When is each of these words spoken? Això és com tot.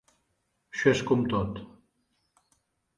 Això 0.71 0.95
és 0.95 1.05
com 1.11 1.23
tot. 1.37 1.63